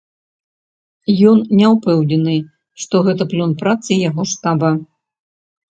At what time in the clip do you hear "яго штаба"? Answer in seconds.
4.09-4.69